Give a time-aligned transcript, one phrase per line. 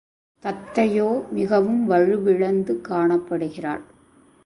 [0.43, 3.83] தத்தையோ மிகவும் வலுவிழந்து காணப்படுகிறாள்.